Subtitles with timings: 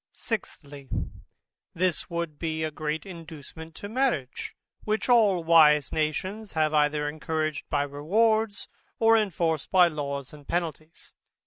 [0.13, 0.89] Sixthly,
[1.75, 7.69] This would be a great inducement to marriage, which all wise nations have either encouraged
[7.69, 8.67] by rewards,
[8.97, 11.13] or enforced by laws and penalties.